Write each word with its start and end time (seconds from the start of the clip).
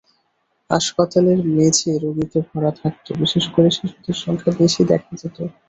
হাসপাতালের 0.69 1.39
মেঝে 1.49 1.91
রোগীতে 2.03 2.39
ভরা 2.47 2.71
থাকত, 2.79 3.05
বিশেষ 3.21 3.45
করে 3.55 3.69
শিশুদের 3.71 4.15
সংখ্যা 4.23 4.51
বেশি 4.59 4.81
দেখা 4.91 5.11
যেত। 5.21 5.37